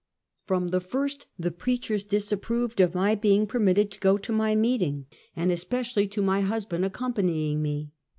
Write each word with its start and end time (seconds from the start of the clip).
From 0.47 0.69
the 0.69 0.81
first 0.81 1.27
the 1.37 1.51
preachers 1.51 2.03
disa23proved 2.03 2.83
of 2.83 2.95
my 2.95 3.13
be 3.13 3.35
ing 3.35 3.45
permitted 3.45 3.91
to 3.91 3.99
go 3.99 4.17
to 4.17 4.31
my 4.33 4.55
meeting, 4.55 5.05
and 5.35 5.51
especially 5.51 6.07
to 6.07 6.23
my 6.23 6.41
husband 6.41 6.83
accompanying 6.83 7.61
me. 7.61 7.91